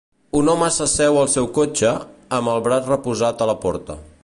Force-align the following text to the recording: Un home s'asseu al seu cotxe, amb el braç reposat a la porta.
Un 0.37 0.47
home 0.53 0.69
s'asseu 0.77 1.19
al 1.25 1.29
seu 1.33 1.49
cotxe, 1.59 1.93
amb 2.39 2.53
el 2.55 2.65
braç 2.69 2.91
reposat 2.95 3.45
a 3.45 3.49
la 3.53 3.59
porta. 3.67 4.03